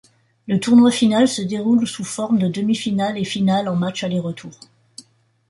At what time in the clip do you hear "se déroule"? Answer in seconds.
1.27-1.85